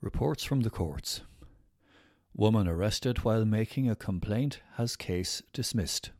Reports 0.00 0.44
from 0.44 0.60
the 0.60 0.70
courts. 0.70 1.22
Woman 2.32 2.68
arrested 2.68 3.24
while 3.24 3.44
making 3.44 3.90
a 3.90 3.96
complaint 3.96 4.60
has 4.76 4.94
case 4.94 5.42
dismissed. 5.52 6.12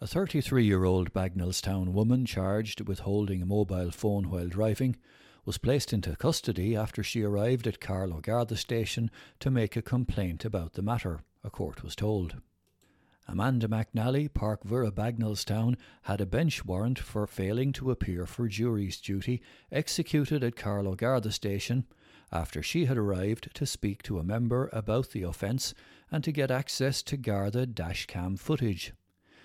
A 0.00 0.06
33 0.08 0.64
year 0.64 0.82
old 0.82 1.12
Bagnallstown 1.12 1.92
woman 1.92 2.26
charged 2.26 2.88
with 2.88 3.00
holding 3.00 3.40
a 3.40 3.46
mobile 3.46 3.92
phone 3.92 4.30
while 4.30 4.48
driving 4.48 4.96
was 5.44 5.58
placed 5.58 5.92
into 5.92 6.16
custody 6.16 6.74
after 6.74 7.04
she 7.04 7.22
arrived 7.22 7.68
at 7.68 7.80
Carlow 7.80 8.18
Garda 8.20 8.56
station 8.56 9.12
to 9.38 9.48
make 9.48 9.76
a 9.76 9.82
complaint 9.82 10.44
about 10.44 10.72
the 10.72 10.82
matter, 10.82 11.20
a 11.44 11.50
court 11.50 11.84
was 11.84 11.94
told. 11.94 12.34
Amanda 13.28 13.68
McNally, 13.68 14.32
Park 14.32 14.64
Vura 14.64 14.90
Bagnallstown, 14.90 15.76
had 16.02 16.20
a 16.20 16.26
bench 16.26 16.64
warrant 16.64 16.98
for 16.98 17.28
failing 17.28 17.72
to 17.74 17.92
appear 17.92 18.26
for 18.26 18.48
jury's 18.48 19.00
duty 19.00 19.40
executed 19.70 20.42
at 20.42 20.56
Carlow 20.56 20.96
Garda 20.96 21.30
station 21.30 21.86
after 22.30 22.62
she 22.62 22.84
had 22.84 22.98
arrived 22.98 23.54
to 23.54 23.66
speak 23.66 24.02
to 24.02 24.18
a 24.18 24.24
member 24.24 24.68
about 24.72 25.10
the 25.10 25.22
offence 25.22 25.74
and 26.10 26.22
to 26.24 26.32
get 26.32 26.50
access 26.50 27.02
to 27.02 27.16
Garda 27.16 27.66
dashcam 27.66 28.38
footage. 28.38 28.92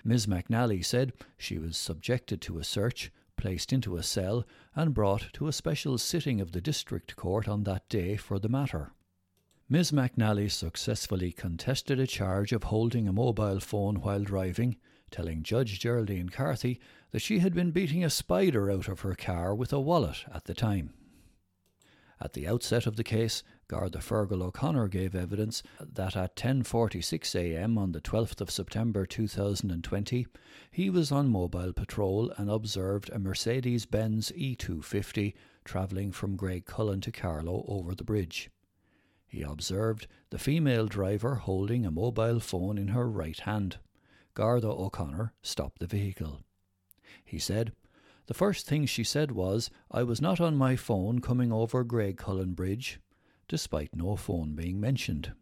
Ms. 0.04 0.26
McNally 0.26 0.84
said 0.84 1.12
she 1.38 1.58
was 1.58 1.78
subjected 1.78 2.42
to 2.42 2.58
a 2.58 2.64
search, 2.64 3.10
placed 3.36 3.72
into 3.72 3.96
a 3.96 4.02
cell, 4.02 4.44
and 4.74 4.92
brought 4.92 5.32
to 5.32 5.48
a 5.48 5.52
special 5.52 5.96
sitting 5.96 6.40
of 6.40 6.52
the 6.52 6.60
district 6.60 7.16
court 7.16 7.48
on 7.48 7.64
that 7.64 7.88
day 7.88 8.16
for 8.16 8.38
the 8.38 8.48
matter. 8.48 8.92
Ms. 9.68 9.92
McNally 9.92 10.50
successfully 10.50 11.32
contested 11.32 11.98
a 11.98 12.06
charge 12.06 12.52
of 12.52 12.64
holding 12.64 13.08
a 13.08 13.12
mobile 13.12 13.60
phone 13.60 13.96
while 14.02 14.22
driving, 14.22 14.76
telling 15.10 15.42
Judge 15.42 15.80
Geraldine 15.80 16.28
Carthy 16.28 16.78
that 17.12 17.22
she 17.22 17.38
had 17.38 17.54
been 17.54 17.70
beating 17.70 18.04
a 18.04 18.10
spider 18.10 18.70
out 18.70 18.88
of 18.88 19.00
her 19.00 19.14
car 19.14 19.54
with 19.54 19.72
a 19.72 19.80
wallet 19.80 20.24
at 20.32 20.44
the 20.44 20.54
time. 20.54 20.92
At 22.20 22.32
the 22.32 22.46
outset 22.46 22.86
of 22.86 22.96
the 22.96 23.04
case, 23.04 23.42
Garda 23.66 23.98
Fergal 23.98 24.42
O'Connor 24.42 24.88
gave 24.88 25.14
evidence 25.14 25.62
that 25.80 26.16
at 26.16 26.36
10:46 26.36 27.34
a.m. 27.34 27.76
on 27.76 27.92
the 27.92 28.00
12th 28.00 28.40
of 28.40 28.50
September 28.50 29.04
2020, 29.04 30.26
he 30.70 30.90
was 30.90 31.10
on 31.10 31.28
mobile 31.28 31.72
patrol 31.72 32.30
and 32.36 32.50
observed 32.50 33.10
a 33.10 33.18
Mercedes-Benz 33.18 34.32
E250 34.32 35.34
travelling 35.64 36.12
from 36.12 36.36
Graiguecullen 36.36 37.02
to 37.02 37.10
Carlow 37.10 37.64
over 37.66 37.94
the 37.94 38.04
bridge. 38.04 38.50
He 39.26 39.42
observed 39.42 40.06
the 40.30 40.38
female 40.38 40.86
driver 40.86 41.36
holding 41.36 41.84
a 41.84 41.90
mobile 41.90 42.38
phone 42.38 42.78
in 42.78 42.88
her 42.88 43.08
right 43.08 43.40
hand. 43.40 43.78
Garda 44.34 44.68
O'Connor 44.68 45.32
stopped 45.42 45.80
the 45.80 45.86
vehicle. 45.86 46.42
He 47.24 47.38
said, 47.38 47.72
The 48.26 48.34
first 48.34 48.66
thing 48.66 48.86
she 48.86 49.04
said 49.04 49.32
was, 49.32 49.70
I 49.90 50.02
was 50.02 50.20
not 50.20 50.40
on 50.40 50.56
my 50.56 50.76
phone 50.76 51.20
coming 51.20 51.52
over 51.52 51.84
Graiguecullen 51.84 52.54
Bridge, 52.54 52.98
despite 53.48 53.94
no 53.94 54.16
phone 54.16 54.54
being 54.54 54.80
mentioned. 54.80 55.32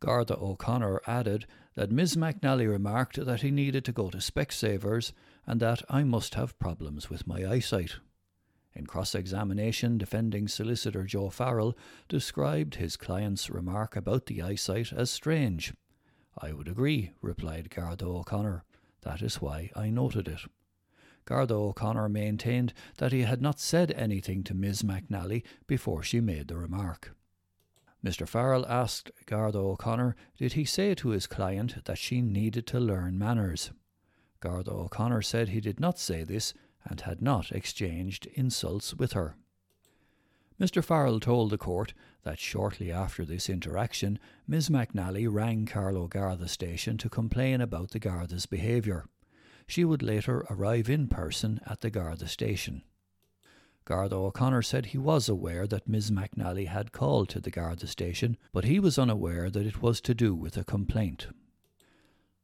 Garda 0.00 0.36
O'Connor 0.36 1.00
added 1.06 1.46
that 1.76 1.92
Ms. 1.92 2.16
McNally 2.16 2.68
remarked 2.68 3.24
that 3.24 3.42
he 3.42 3.52
needed 3.52 3.84
to 3.84 3.92
go 3.92 4.10
to 4.10 4.18
Specsavers 4.18 5.12
and 5.46 5.60
that 5.60 5.82
I 5.88 6.02
must 6.02 6.34
have 6.34 6.58
problems 6.58 7.08
with 7.08 7.26
my 7.26 7.48
eyesight. 7.48 7.96
In 8.74 8.86
cross 8.86 9.14
examination, 9.14 9.98
defending 9.98 10.48
solicitor 10.48 11.04
Joe 11.04 11.30
Farrell 11.30 11.76
described 12.08 12.76
his 12.76 12.96
client's 12.96 13.48
remark 13.48 13.94
about 13.94 14.26
the 14.26 14.42
eyesight 14.42 14.92
as 14.92 15.08
strange. 15.08 15.72
I 16.36 16.52
would 16.52 16.66
agree, 16.66 17.12
replied 17.20 17.70
Garda 17.70 18.06
O'Connor. 18.06 18.64
That 19.02 19.22
is 19.22 19.40
why 19.40 19.70
I 19.76 19.90
noted 19.90 20.26
it. 20.26 20.40
Garda 21.24 21.54
O'Connor 21.54 22.08
maintained 22.08 22.72
that 22.98 23.12
he 23.12 23.22
had 23.22 23.40
not 23.40 23.60
said 23.60 23.92
anything 23.92 24.42
to 24.44 24.54
Miss 24.54 24.82
McNally 24.82 25.42
before 25.66 26.02
she 26.02 26.20
made 26.20 26.48
the 26.48 26.56
remark. 26.56 27.14
Mr. 28.04 28.26
Farrell 28.26 28.66
asked 28.66 29.12
Garda 29.26 29.58
O'Connor 29.58 30.16
did 30.36 30.54
he 30.54 30.64
say 30.64 30.94
to 30.96 31.10
his 31.10 31.28
client 31.28 31.84
that 31.84 31.98
she 31.98 32.20
needed 32.20 32.66
to 32.66 32.80
learn 32.80 33.16
manners. 33.16 33.70
Garda 34.40 34.72
O'Connor 34.72 35.22
said 35.22 35.50
he 35.50 35.60
did 35.60 35.78
not 35.78 35.98
say 35.98 36.24
this 36.24 36.52
and 36.84 37.02
had 37.02 37.22
not 37.22 37.52
exchanged 37.52 38.26
insults 38.34 38.92
with 38.94 39.12
her. 39.12 39.36
Mr. 40.60 40.84
Farrell 40.84 41.20
told 41.20 41.50
the 41.50 41.58
court 41.58 41.94
that 42.24 42.38
shortly 42.38 42.90
after 42.90 43.24
this 43.24 43.48
interaction, 43.48 44.18
Miss 44.46 44.68
McNally 44.68 45.26
rang 45.32 45.66
Carlow 45.66 46.08
Garda 46.08 46.48
station 46.48 46.98
to 46.98 47.08
complain 47.08 47.60
about 47.60 47.90
the 47.90 47.98
Garda's 47.98 48.46
behaviour. 48.46 49.06
She 49.66 49.84
would 49.84 50.02
later 50.02 50.44
arrive 50.50 50.90
in 50.90 51.08
person 51.08 51.60
at 51.66 51.80
the 51.80 51.90
Garda 51.90 52.28
station. 52.28 52.82
Garda 53.84 54.16
O'Connor 54.16 54.62
said 54.62 54.86
he 54.86 54.98
was 54.98 55.28
aware 55.28 55.66
that 55.66 55.88
Miss 55.88 56.10
McNally 56.10 56.68
had 56.68 56.92
called 56.92 57.28
to 57.30 57.40
the 57.40 57.50
Garda 57.50 57.86
station, 57.86 58.36
but 58.52 58.64
he 58.64 58.78
was 58.78 58.98
unaware 58.98 59.50
that 59.50 59.66
it 59.66 59.82
was 59.82 60.00
to 60.02 60.14
do 60.14 60.34
with 60.34 60.56
a 60.56 60.64
complaint. 60.64 61.28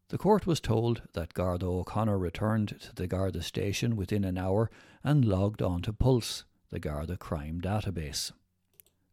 The 0.09 0.19
court 0.19 0.47
was 0.47 0.59
told 0.59 1.03
that 1.13 1.35
Garda 1.35 1.67
O'Connor 1.67 2.19
returned 2.19 2.81
to 2.81 2.95
the 2.95 3.07
Garda 3.07 3.43
station 3.43 3.95
within 3.95 4.25
an 4.25 4.39
hour 4.39 4.71
and 5.05 5.25
logged 5.25 5.63
on 5.63 5.83
to 5.83 5.93
Pulse, 5.93 6.45
the 6.71 6.81
Garda 6.81 7.17
crime 7.17 7.61
database. 7.61 8.33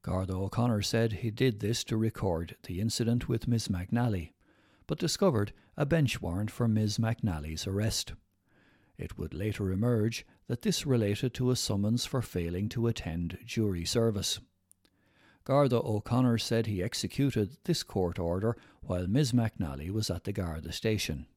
Garda 0.01 0.33
O'Connor 0.33 0.81
said 0.83 1.13
he 1.13 1.31
did 1.31 1.59
this 1.59 1.83
to 1.85 1.97
record 1.97 2.55
the 2.63 2.79
incident 2.79 3.27
with 3.27 3.47
Miss 3.47 3.67
McNally, 3.67 4.31
but 4.87 4.99
discovered 4.99 5.53
a 5.77 5.85
bench 5.85 6.21
warrant 6.21 6.51
for 6.51 6.67
Miss 6.67 6.97
McNally's 6.97 7.67
arrest. 7.67 8.13
It 8.97 9.17
would 9.17 9.33
later 9.33 9.71
emerge 9.71 10.25
that 10.47 10.61
this 10.61 10.85
related 10.85 11.33
to 11.35 11.51
a 11.51 11.55
summons 11.55 12.05
for 12.05 12.21
failing 12.21 12.69
to 12.69 12.87
attend 12.87 13.37
jury 13.45 13.85
service. 13.85 14.39
Garda 15.43 15.77
O'Connor 15.77 16.39
said 16.39 16.65
he 16.65 16.81
executed 16.81 17.57
this 17.65 17.83
court 17.83 18.17
order 18.17 18.57
while 18.81 19.07
Miss 19.07 19.31
McNally 19.31 19.91
was 19.91 20.09
at 20.09 20.23
the 20.23 20.33
Garda 20.33 20.71
station. 20.71 21.27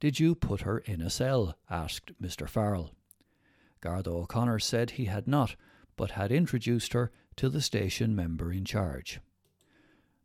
Did 0.00 0.20
you 0.20 0.34
put 0.36 0.60
her 0.60 0.78
in 0.78 1.00
a 1.00 1.10
cell? 1.10 1.56
asked 1.68 2.12
Mr. 2.22 2.48
Farrell. 2.48 2.92
Garda 3.80 4.10
O'Connor 4.10 4.60
said 4.60 4.92
he 4.92 5.06
had 5.06 5.26
not, 5.26 5.56
but 5.96 6.12
had 6.12 6.30
introduced 6.30 6.92
her 6.92 7.10
to 7.36 7.48
the 7.48 7.60
station 7.60 8.14
member 8.14 8.52
in 8.52 8.64
charge. 8.64 9.20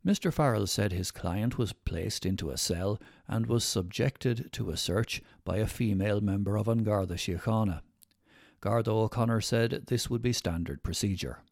Mr. 0.06 0.30
Farrell 0.30 0.66
said 0.66 0.92
his 0.92 1.10
client 1.10 1.56
was 1.56 1.72
placed 1.72 2.26
into 2.26 2.50
a 2.50 2.58
cell 2.58 3.00
and 3.26 3.46
was 3.46 3.64
subjected 3.64 4.50
to 4.52 4.68
a 4.68 4.76
search 4.76 5.22
by 5.44 5.56
a 5.56 5.66
female 5.66 6.20
member 6.20 6.58
of 6.58 6.68
An 6.68 6.82
Garda 6.82 7.14
Síochána. 7.14 7.80
Garda 8.60 8.90
O'Connor 8.90 9.40
said 9.40 9.84
this 9.86 10.10
would 10.10 10.20
be 10.20 10.32
standard 10.32 10.82
procedure. 10.82 11.42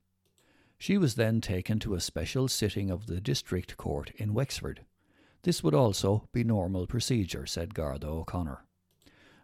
She 0.77 0.99
was 0.99 1.15
then 1.15 1.41
taken 1.41 1.79
to 1.79 1.95
a 1.95 2.01
special 2.01 2.47
sitting 2.47 2.91
of 2.91 3.07
the 3.07 3.21
District 3.21 3.77
Court 3.79 4.11
in 4.17 4.35
Wexford. 4.35 4.85
This 5.45 5.63
would 5.63 5.75
also 5.75 6.29
be 6.33 6.45
normal 6.45 6.87
procedure, 6.87 7.47
said 7.47 7.75
Garda 7.75 8.07
O'Connor. 8.07 8.65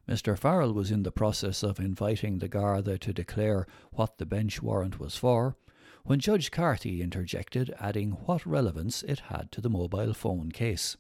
Mr. 0.07 0.39
Farrell 0.39 0.73
was 0.73 0.91
in 0.91 1.03
the 1.03 1.13
process 1.13 1.63
of 1.63 1.79
inviting 1.79 2.39
the 2.39 2.49
Garda 2.49 2.99
to 2.99 3.13
declare 3.13 3.67
what 3.91 4.19
the 4.19 4.27
bench 4.27 4.63
warrant 4.63 4.99
was 4.99 5.17
for 5.17 5.57
when 6.09 6.19
Judge 6.19 6.51
Carthy 6.51 7.03
interjected, 7.03 7.75
adding 7.79 8.13
what 8.13 8.47
relevance 8.47 9.03
it 9.03 9.19
had 9.29 9.53
to 9.53 9.61
the 9.61 9.69
mobile 9.69 10.15
phone 10.15 10.51
case. 10.51 10.97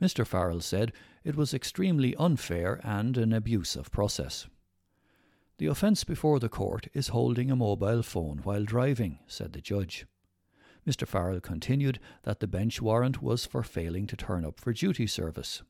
Mr. 0.00 0.24
Farrell 0.24 0.60
said 0.60 0.92
it 1.24 1.34
was 1.34 1.52
extremely 1.52 2.14
unfair 2.20 2.80
and 2.84 3.18
an 3.18 3.32
abuse 3.32 3.74
of 3.74 3.90
process. 3.90 4.46
The 5.58 5.66
offence 5.66 6.04
before 6.04 6.38
the 6.38 6.48
court 6.48 6.86
is 6.94 7.08
holding 7.08 7.50
a 7.50 7.56
mobile 7.56 8.04
phone 8.04 8.42
while 8.44 8.62
driving, 8.62 9.18
said 9.26 9.54
the 9.54 9.60
judge. 9.60 10.06
Mr. 10.86 11.04
Farrell 11.04 11.40
continued 11.40 11.98
that 12.22 12.38
the 12.38 12.46
bench 12.46 12.80
warrant 12.80 13.20
was 13.20 13.44
for 13.44 13.64
failing 13.64 14.06
to 14.06 14.16
turn 14.16 14.44
up 14.44 14.60
for 14.60 14.72
duty 14.72 15.08
service. 15.08 15.64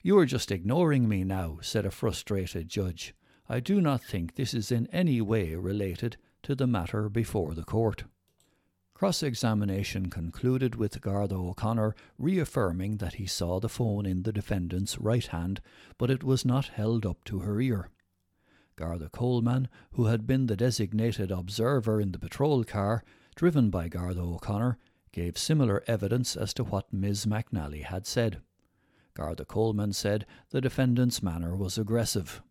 You 0.00 0.18
are 0.18 0.24
just 0.24 0.50
ignoring 0.50 1.10
me 1.10 1.24
now, 1.24 1.58
said 1.60 1.84
a 1.84 1.90
frustrated 1.90 2.70
judge. 2.70 3.14
I 3.50 3.60
do 3.60 3.82
not 3.82 4.02
think 4.02 4.36
this 4.36 4.54
is 4.54 4.72
in 4.72 4.86
any 4.86 5.20
way 5.20 5.54
related 5.56 6.16
to 6.42 6.54
the 6.54 6.66
matter 6.66 7.08
before 7.08 7.54
the 7.54 7.64
court. 7.64 8.04
Cross 8.94 9.22
examination 9.22 10.10
concluded 10.10 10.76
with 10.76 11.00
Garda 11.00 11.34
O'Connor 11.34 11.94
reaffirming 12.18 12.98
that 12.98 13.14
he 13.14 13.26
saw 13.26 13.58
the 13.58 13.68
phone 13.68 14.06
in 14.06 14.22
the 14.22 14.32
defendant's 14.32 14.98
right 14.98 15.26
hand, 15.26 15.60
but 15.98 16.10
it 16.10 16.22
was 16.22 16.44
not 16.44 16.68
held 16.68 17.04
up 17.04 17.24
to 17.24 17.40
her 17.40 17.60
ear. 17.60 17.90
Garda 18.76 19.08
Coleman, 19.08 19.68
who 19.92 20.06
had 20.06 20.26
been 20.26 20.46
the 20.46 20.56
designated 20.56 21.30
observer 21.30 22.00
in 22.00 22.12
the 22.12 22.18
patrol 22.18 22.64
car, 22.64 23.02
driven 23.34 23.70
by 23.70 23.88
Garda 23.88 24.20
O'Connor, 24.20 24.78
gave 25.10 25.36
similar 25.36 25.82
evidence 25.86 26.36
as 26.36 26.54
to 26.54 26.64
what 26.64 26.92
Miss 26.92 27.26
McNally 27.26 27.82
had 27.82 28.06
said. 28.06 28.40
Garda 29.14 29.44
Coleman 29.44 29.92
said 29.92 30.26
the 30.50 30.60
defendant's 30.60 31.22
manner 31.22 31.56
was 31.56 31.76
aggressive. 31.76 32.42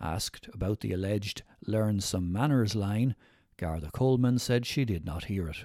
Asked 0.00 0.48
about 0.52 0.80
the 0.80 0.92
alleged 0.92 1.42
learn 1.66 2.00
some 2.00 2.32
manners 2.32 2.74
line, 2.74 3.14
Garda 3.56 3.90
Coleman 3.92 4.38
said 4.38 4.66
she 4.66 4.84
did 4.84 5.04
not 5.04 5.26
hear 5.26 5.48
it. 5.48 5.64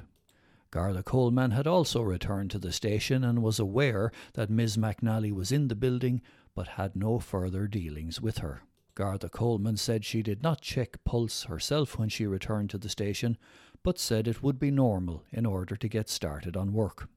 Garda 0.72 1.02
Coleman 1.02 1.52
had 1.52 1.66
also 1.66 2.02
returned 2.02 2.52
to 2.52 2.60
the 2.60 2.72
station 2.72 3.24
and 3.24 3.42
was 3.42 3.60
aware 3.60 4.12
that 4.34 4.52
Miss 4.52 4.78
McNally 4.78 5.32
was 5.32 5.52
in 5.52 5.68
the 5.68 5.76
building 5.76 6.22
but 6.54 6.68
had 6.68 6.96
no 6.96 7.20
further 7.20 7.68
dealings 7.68 8.22
with 8.22 8.40
her. 8.40 8.62
Garda 8.94 9.30
Coleman 9.30 9.78
said 9.78 10.06
she 10.06 10.22
did 10.22 10.44
not 10.44 10.62
check 10.62 11.04
pulse 11.06 11.44
herself 11.44 11.98
when 11.98 12.10
she 12.10 12.28
returned 12.28 12.70
to 12.70 12.78
the 12.78 12.90
station, 12.90 13.38
but 13.82 13.98
said 13.98 14.28
it 14.28 14.44
would 14.44 14.60
be 14.60 14.72
normal 14.72 15.24
in 15.32 15.46
order 15.46 15.76
to 15.76 15.88
get 15.88 16.10
started 16.10 16.56
on 16.56 16.74
work. 16.74 17.08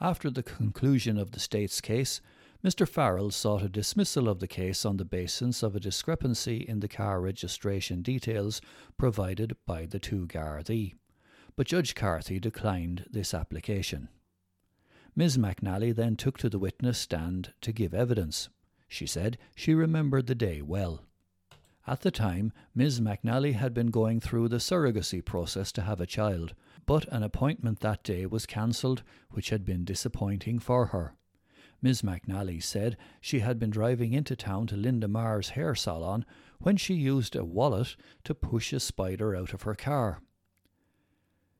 After 0.00 0.30
the 0.30 0.42
conclusion 0.42 1.18
of 1.18 1.32
the 1.32 1.40
state's 1.40 1.80
case, 1.80 2.20
Mr. 2.64 2.88
Farrell 2.88 3.30
sought 3.30 3.62
a 3.62 3.68
dismissal 3.68 4.28
of 4.28 4.40
the 4.40 4.48
case 4.48 4.84
on 4.84 4.96
the 4.96 5.04
basis 5.04 5.62
of 5.62 5.76
a 5.76 5.80
discrepancy 5.80 6.56
in 6.56 6.80
the 6.80 6.88
car 6.88 7.20
registration 7.20 8.02
details 8.02 8.60
provided 8.96 9.56
by 9.64 9.86
the 9.86 10.00
two 10.00 10.26
Gardaí, 10.26 10.94
but 11.54 11.68
Judge 11.68 11.94
Carthy 11.94 12.40
declined 12.40 13.04
this 13.08 13.32
application. 13.32 14.08
Ms. 15.14 15.38
McNally 15.38 15.94
then 15.94 16.16
took 16.16 16.36
to 16.38 16.48
the 16.48 16.58
witness 16.58 16.98
stand 16.98 17.52
to 17.60 17.72
give 17.72 17.94
evidence. 17.94 18.48
She 18.88 19.06
said 19.06 19.38
she 19.54 19.72
remembered 19.72 20.26
the 20.26 20.34
day 20.34 20.60
well. 20.60 21.04
At 21.86 22.00
the 22.00 22.10
time, 22.10 22.52
Ms. 22.74 23.00
McNally 23.00 23.54
had 23.54 23.72
been 23.72 23.92
going 23.92 24.18
through 24.18 24.48
the 24.48 24.56
surrogacy 24.56 25.24
process 25.24 25.70
to 25.72 25.82
have 25.82 26.00
a 26.00 26.06
child, 26.06 26.54
but 26.86 27.06
an 27.12 27.22
appointment 27.22 27.80
that 27.80 28.02
day 28.02 28.26
was 28.26 28.46
cancelled, 28.46 29.04
which 29.30 29.50
had 29.50 29.64
been 29.64 29.84
disappointing 29.84 30.58
for 30.58 30.86
her. 30.86 31.14
Ms. 31.80 32.02
McNally 32.02 32.60
said 32.60 32.96
she 33.20 33.38
had 33.38 33.58
been 33.58 33.70
driving 33.70 34.12
into 34.12 34.34
town 34.34 34.66
to 34.66 34.76
Linda 34.76 35.06
Marr's 35.06 35.50
hair 35.50 35.76
salon 35.76 36.26
when 36.58 36.76
she 36.76 36.94
used 36.94 37.36
a 37.36 37.44
wallet 37.44 37.94
to 38.24 38.34
push 38.34 38.72
a 38.72 38.80
spider 38.80 39.36
out 39.36 39.52
of 39.52 39.62
her 39.62 39.76
car. 39.76 40.20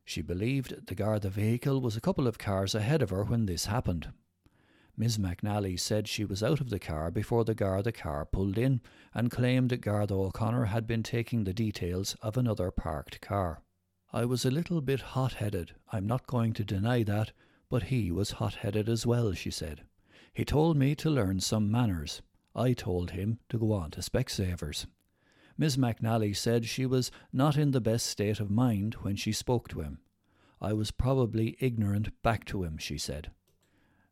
She 0.05 0.23
believed 0.23 0.87
the 0.87 0.97
Garda 0.97 1.31
vehicle 1.31 1.81
was 1.81 1.97
a 1.97 2.00
couple 2.00 2.26
of 2.26 2.38
cars 2.38 2.75
ahead 2.75 3.00
of 3.00 3.11
her 3.11 3.23
when 3.23 3.47
this 3.47 3.67
happened. 3.67 4.11
Ms. 4.97 5.19
McNally 5.19 5.79
said 5.79 6.09
she 6.09 6.25
was 6.25 6.43
out 6.43 6.61
of 6.61 6.71
the 6.71 6.81
car 6.81 7.12
before 7.12 7.44
the 7.44 7.55
Garda 7.55 7.93
car 7.93 8.25
pulled 8.25 8.59
in 8.59 8.81
and 9.14 9.31
claimed 9.31 9.71
that 9.71 9.82
Garda 9.82 10.14
O'Connor 10.14 10.64
had 10.64 10.88
been 10.88 11.05
taking 11.05 11.44
the 11.44 11.55
details 11.55 12.17
of 12.23 12.37
another 12.37 12.73
parked 12.73 13.21
car. 13.21 13.62
I 14.12 14.25
was 14.25 14.44
a 14.44 14.50
little 14.50 14.81
bit 14.81 15.00
hot 15.00 15.35
headed, 15.35 15.75
I'm 15.93 16.09
not 16.09 16.26
going 16.26 16.55
to 16.55 16.64
deny 16.64 17.05
that, 17.05 17.31
but 17.71 17.85
he 17.85 18.11
was 18.11 18.32
hot 18.32 18.55
headed 18.56 18.88
as 18.88 19.06
well, 19.06 19.32
she 19.35 19.53
said. 19.53 19.82
He 20.32 20.44
told 20.44 20.76
me 20.76 20.94
to 20.96 21.10
learn 21.10 21.40
some 21.40 21.70
manners. 21.70 22.22
I 22.54 22.72
told 22.72 23.10
him 23.10 23.38
to 23.48 23.58
go 23.58 23.72
on 23.72 23.90
to 23.92 24.00
Specsavers. 24.00 24.86
Miss 25.56 25.76
McNally 25.76 26.36
said 26.36 26.66
she 26.66 26.86
was 26.86 27.10
not 27.32 27.56
in 27.56 27.72
the 27.72 27.80
best 27.80 28.06
state 28.06 28.38
of 28.38 28.50
mind 28.50 28.94
when 29.02 29.16
she 29.16 29.32
spoke 29.32 29.69
to 29.69 29.80
him. 29.80 29.98
I 30.60 30.72
was 30.72 30.90
probably 30.90 31.56
ignorant 31.60 32.20
back 32.22 32.44
to 32.46 32.62
him, 32.62 32.78
she 32.78 32.98
said. 32.98 33.30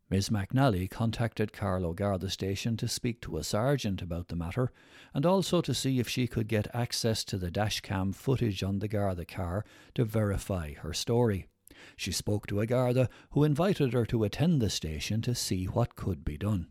Miss 0.09 0.29
McNally 0.29 0.89
contacted 0.89 1.53
Carlow 1.53 1.93
Garda 1.93 2.31
station 2.31 2.77
to 2.77 2.87
speak 2.87 3.21
to 3.23 3.37
a 3.37 3.45
sergeant 3.45 4.01
about 4.01 4.29
the 4.29 4.37
matter 4.37 4.71
and 5.13 5.27
also 5.27 5.61
to 5.61 5.75
see 5.75 5.99
if 5.99 6.09
she 6.09 6.29
could 6.29 6.47
get 6.47 6.73
access 6.73 7.25
to 7.25 7.37
the 7.37 7.51
dashcam 7.51 8.15
footage 8.15 8.63
on 8.63 8.79
the 8.79 8.87
Garda 8.87 9.25
car 9.25 9.65
to 9.95 10.05
verify 10.05 10.75
her 10.75 10.93
story. 10.93 11.49
She 11.97 12.13
spoke 12.13 12.47
to 12.47 12.61
a 12.61 12.67
Garda 12.67 13.09
who 13.31 13.45
invited 13.45 13.93
her 13.93 14.07
to 14.07 14.25
attend 14.25 14.61
the 14.61 14.71
station 14.71 15.23
to 15.23 15.35
see 15.35 15.65
what 15.65 15.97
could 15.97 16.25
be 16.25 16.37
done. 16.37 16.69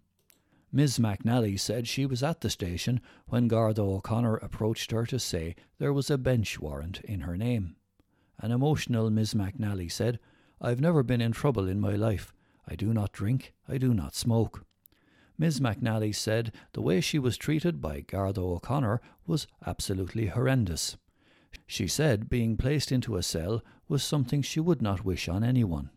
Ms. 0.71 0.99
McNally 0.99 1.57
said 1.59 1.87
she 1.87 2.05
was 2.05 2.21
at 2.21 2.41
the 2.41 2.49
station 2.49 2.99
when 3.27 3.47
Garda 3.47 3.81
O'Connor 3.81 4.35
approached 4.37 4.91
her 4.91 5.05
to 5.05 5.17
say 5.17 5.55
there 5.77 5.93
was 5.93 6.09
a 6.09 6.17
bench 6.17 6.59
warrant 6.59 6.99
in 7.05 7.21
her 7.21 7.37
name. 7.37 7.77
An 8.39 8.51
emotional 8.51 9.09
Ms. 9.09 9.33
McNally 9.33 9.89
said, 9.89 10.19
I've 10.59 10.81
never 10.81 11.01
been 11.01 11.21
in 11.21 11.31
trouble 11.31 11.67
in 11.67 11.79
my 11.79 11.95
life. 11.95 12.33
I 12.67 12.75
do 12.75 12.93
not 12.93 13.13
drink, 13.13 13.53
I 13.69 13.77
do 13.77 13.93
not 13.93 14.15
smoke. 14.15 14.65
Ms. 15.37 15.59
McNally 15.59 16.13
said 16.13 16.51
the 16.73 16.81
way 16.81 16.99
she 16.99 17.19
was 17.19 17.37
treated 17.37 17.81
by 17.81 18.01
Garda 18.01 18.41
O'Connor 18.41 19.01
was 19.25 19.47
absolutely 19.65 20.27
horrendous. 20.27 20.97
She 21.67 21.87
said 21.87 22.29
being 22.29 22.57
placed 22.57 22.91
into 22.91 23.15
a 23.15 23.23
cell 23.23 23.63
was 23.87 24.03
something 24.03 24.41
she 24.41 24.59
would 24.59 24.81
not 24.81 25.05
wish 25.05 25.27
on 25.27 25.43
anyone. 25.43 25.89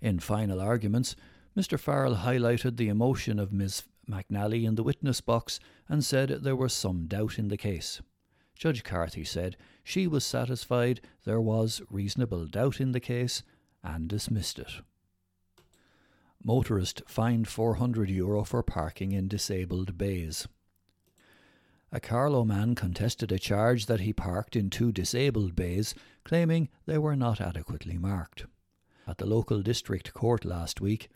In 0.00 0.18
final 0.18 0.60
arguments, 0.60 1.16
Mr. 1.56 1.78
Farrell 1.78 2.16
highlighted 2.16 2.76
the 2.76 2.88
emotion 2.88 3.38
of 3.38 3.52
Miss 3.52 3.82
McNally 4.08 4.64
in 4.64 4.74
the 4.74 4.82
witness 4.82 5.20
box 5.20 5.58
and 5.88 6.04
said 6.04 6.28
there 6.28 6.56
was 6.56 6.72
some 6.72 7.06
doubt 7.06 7.38
in 7.38 7.48
the 7.48 7.56
case. 7.56 8.00
Judge 8.54 8.84
Carthy 8.84 9.24
said 9.24 9.56
she 9.84 10.06
was 10.06 10.24
satisfied 10.24 11.00
there 11.24 11.40
was 11.40 11.82
reasonable 11.90 12.46
doubt 12.46 12.80
in 12.80 12.92
the 12.92 13.00
case 13.00 13.42
and 13.82 14.08
dismissed 14.08 14.58
it. 14.58 14.72
Motorist 16.42 17.02
fined 17.06 17.48
400 17.48 18.08
euro 18.08 18.44
for 18.44 18.62
parking 18.62 19.12
in 19.12 19.28
disabled 19.28 19.98
bays. 19.98 20.46
A 21.92 22.00
Carlow 22.00 22.44
man 22.44 22.74
contested 22.74 23.30
a 23.30 23.38
charge 23.38 23.86
that 23.86 24.00
he 24.00 24.12
parked 24.12 24.56
in 24.56 24.70
two 24.70 24.90
disabled 24.90 25.54
bays, 25.54 25.94
claiming 26.24 26.68
they 26.84 26.98
were 26.98 27.16
not 27.16 27.40
adequately 27.40 27.96
marked. 27.96 28.44
At 29.06 29.18
the 29.18 29.26
local 29.26 29.62
district 29.62 30.12
court 30.12 30.44
last 30.44 30.80
week, 30.80 31.08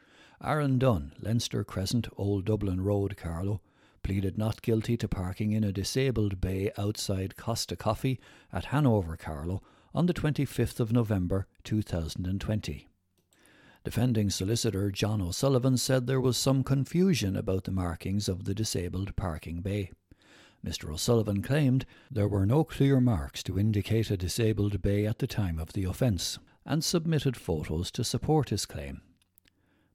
Aaron 0.43 0.79
Dunn, 0.79 1.13
Leinster 1.21 1.65
Crescent, 1.65 2.09
Old 2.17 2.45
Dublin 2.45 2.81
Road, 2.81 3.17
Carlow, 3.17 3.61
pleaded 4.03 4.39
not 4.39 4.63
guilty 4.63 4.97
to 4.97 5.09
parking 5.09 5.53
in 5.53 5.65
a 5.65 5.73
disabled 5.73 6.41
bay 6.41 6.71
outside 6.79 7.37
Costa 7.37 7.77
Coffee 7.77 8.21
at 8.53 8.67
Hanover, 8.67 9.17
Carlow, 9.17 9.63
on 9.93 10.07
the 10.07 10.15
25th 10.15 10.79
of 10.79 10.93
November 10.93 11.47
2020. 11.65 12.89
Defending 13.83 14.31
solicitor 14.31 14.91
John 14.91 15.21
O'Sullivan 15.21 15.77
said 15.77 16.07
there 16.07 16.21
was 16.21 16.37
some 16.37 16.63
confusion 16.63 17.35
about 17.35 17.65
the 17.65 17.73
markings 17.73 18.29
of 18.29 18.45
the 18.45 18.55
disabled 18.55 19.17
parking 19.17 19.63
bay. 19.63 19.91
Mr. 20.65 20.93
O'Sullivan 20.93 21.43
claimed 21.43 21.87
there 22.11 22.29
were 22.29 22.45
no 22.45 22.65
clear 22.65 23.01
marks 23.01 23.43
to 23.43 23.59
indicate 23.59 24.11
a 24.11 24.17
disabled 24.17 24.83
bay 24.83 25.07
at 25.07 25.19
the 25.19 25.27
time 25.27 25.59
of 25.59 25.73
the 25.73 25.85
offence, 25.85 26.39
and 26.67 26.85
submitted 26.85 27.37
photos 27.37 27.91
to 27.91 28.05
support 28.05 28.51
his 28.51 28.67
claim. 28.67 29.01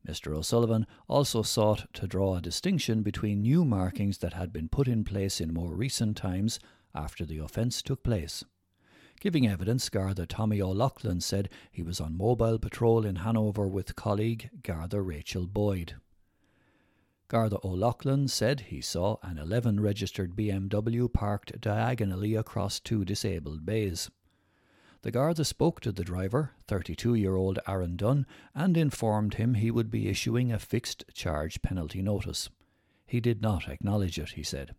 Mr. 0.08 0.36
O'Sullivan 0.36 0.86
also 1.08 1.42
sought 1.42 1.92
to 1.94 2.08
draw 2.08 2.36
a 2.36 2.42
distinction 2.42 3.02
between 3.02 3.42
new 3.42 3.66
markings 3.66 4.20
that 4.20 4.34
had 4.34 4.54
been 4.54 4.70
put 4.70 4.88
in 4.88 5.04
place 5.04 5.42
in 5.42 5.54
more 5.54 5.76
recent 5.76 6.16
times 6.18 6.60
after 6.94 7.26
the 7.26 7.38
offence 7.38 7.82
took 7.82 8.04
place. 8.04 8.44
Giving 9.20 9.48
evidence, 9.48 9.90
Garda 9.90 10.26
Tommy 10.26 10.62
O'Loughlin 10.62 11.22
said 11.22 11.50
he 11.72 11.82
was 11.82 12.00
on 12.02 12.18
mobile 12.18 12.60
patrol 12.60 13.06
in 13.06 13.18
Hanover 13.18 13.68
with 13.68 13.96
colleague 13.96 14.50
Garda 14.62 15.02
Rachel 15.02 15.48
Boyd. 15.48 15.96
Garda 17.28 17.58
O'Loughlin 17.64 18.28
said 18.28 18.60
he 18.60 18.82
saw 18.82 19.18
an 19.24 19.40
11 19.40 19.80
registered 19.80 20.36
BMW 20.36 21.12
parked 21.12 21.60
diagonally 21.60 22.36
across 22.36 22.80
two 22.80 23.04
disabled 23.04 23.66
bays. 23.66 24.12
The 25.02 25.10
Garda 25.10 25.44
spoke 25.44 25.82
to 25.82 25.92
the 25.92 26.04
driver, 26.04 26.52
32 26.68 27.16
year 27.16 27.36
old 27.36 27.58
Aaron 27.68 27.96
Dunn, 27.96 28.28
and 28.54 28.78
informed 28.78 29.36
him 29.36 29.56
he 29.56 29.72
would 29.72 29.90
be 29.90 30.08
issuing 30.08 30.52
a 30.52 30.60
fixed 30.60 31.04
charge 31.14 31.64
penalty 31.64 32.04
notice. 32.04 32.50
He 33.08 33.20
did 33.20 33.42
not 33.42 33.68
acknowledge 33.68 34.20
it, 34.20 34.32
he 34.32 34.44
said. 34.44 34.76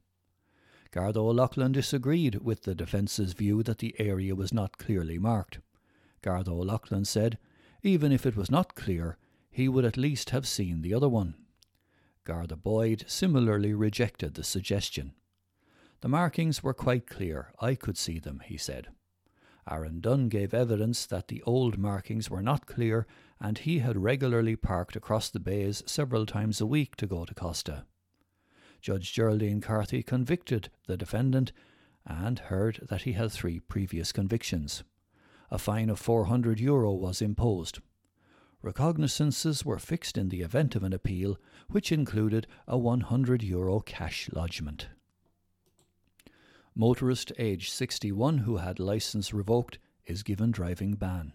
Garda 0.92 1.18
O'Loughlin 1.18 1.72
disagreed 1.72 2.36
with 2.36 2.62
the 2.62 2.76
defence's 2.76 3.32
view 3.32 3.64
that 3.64 3.78
the 3.78 3.94
area 3.98 4.36
was 4.36 4.52
not 4.52 4.78
clearly 4.78 5.18
marked. 5.18 5.58
Garda 6.22 6.52
O'Loughlin 6.52 7.04
said, 7.04 7.38
even 7.82 8.12
if 8.12 8.24
it 8.24 8.36
was 8.36 8.50
not 8.50 8.76
clear, 8.76 9.16
he 9.50 9.68
would 9.68 9.84
at 9.84 9.96
least 9.96 10.30
have 10.30 10.46
seen 10.46 10.82
the 10.82 10.94
other 10.94 11.08
one. 11.08 11.34
Garda 12.26 12.56
Boyd 12.56 13.04
similarly 13.06 13.72
rejected 13.72 14.34
the 14.34 14.42
suggestion. 14.42 15.12
The 16.00 16.08
markings 16.08 16.60
were 16.60 16.74
quite 16.74 17.06
clear, 17.06 17.52
I 17.60 17.76
could 17.76 17.96
see 17.96 18.18
them, 18.18 18.42
he 18.44 18.56
said. 18.56 18.88
Aaron 19.70 20.00
Dunn 20.00 20.28
gave 20.28 20.52
evidence 20.52 21.06
that 21.06 21.28
the 21.28 21.40
old 21.44 21.78
markings 21.78 22.28
were 22.28 22.42
not 22.42 22.66
clear 22.66 23.06
and 23.40 23.58
he 23.58 23.78
had 23.78 23.96
regularly 23.96 24.56
parked 24.56 24.96
across 24.96 25.30
the 25.30 25.38
bays 25.38 25.84
several 25.86 26.26
times 26.26 26.60
a 26.60 26.66
week 26.66 26.96
to 26.96 27.06
go 27.06 27.24
to 27.24 27.34
Costa. 27.34 27.84
Judge 28.80 29.12
Geraldine 29.12 29.60
Carthy 29.60 30.02
convicted 30.02 30.68
the 30.88 30.96
defendant 30.96 31.52
and 32.04 32.40
heard 32.40 32.80
that 32.88 33.02
he 33.02 33.12
had 33.12 33.30
three 33.30 33.60
previous 33.60 34.10
convictions. 34.10 34.82
A 35.48 35.58
fine 35.58 35.90
of 35.90 36.00
400 36.00 36.58
euro 36.58 36.92
was 36.92 37.22
imposed. 37.22 37.78
Recognizances 38.62 39.64
were 39.64 39.78
fixed 39.78 40.16
in 40.18 40.28
the 40.28 40.40
event 40.40 40.74
of 40.74 40.82
an 40.82 40.92
appeal, 40.92 41.38
which 41.68 41.92
included 41.92 42.46
a 42.66 42.76
100 42.76 43.42
euro 43.42 43.80
cash 43.80 44.28
lodgment. 44.32 44.88
Motorist 46.74 47.32
age 47.38 47.70
61 47.70 48.38
who 48.38 48.58
had 48.58 48.78
license 48.78 49.32
revoked 49.32 49.78
is 50.04 50.22
given 50.22 50.50
driving 50.50 50.94
ban. 50.94 51.32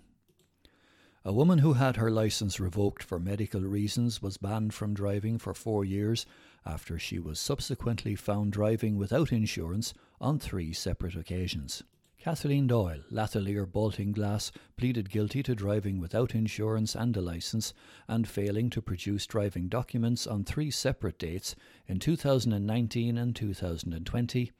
A 1.23 1.31
woman 1.31 1.59
who 1.59 1.73
had 1.73 1.97
her 1.97 2.09
license 2.09 2.59
revoked 2.59 3.03
for 3.03 3.19
medical 3.19 3.61
reasons 3.61 4.21
was 4.21 4.37
banned 4.37 4.73
from 4.73 4.93
driving 4.93 5.37
for 5.37 5.53
four 5.53 5.85
years 5.85 6.25
after 6.65 6.97
she 6.97 7.19
was 7.19 7.39
subsequently 7.39 8.15
found 8.15 8.51
driving 8.51 8.97
without 8.97 9.31
insurance 9.31 9.93
on 10.19 10.39
three 10.39 10.73
separate 10.73 11.15
occasions. 11.15 11.83
Kathleen 12.23 12.67
Doyle, 12.67 13.01
Lathaleere 13.09 13.65
Bolting 13.65 14.11
Glass, 14.11 14.51
pleaded 14.77 15.09
guilty 15.09 15.41
to 15.41 15.55
driving 15.55 15.99
without 15.99 16.35
insurance 16.35 16.93
and 16.93 17.17
a 17.17 17.19
licence 17.19 17.73
and 18.07 18.27
failing 18.27 18.69
to 18.69 18.79
produce 18.79 19.25
driving 19.25 19.67
documents 19.67 20.27
on 20.27 20.43
three 20.43 20.69
separate 20.69 21.17
dates 21.17 21.55
in 21.87 21.97
2019 21.97 23.17
and 23.17 23.35
2020, 23.35 24.51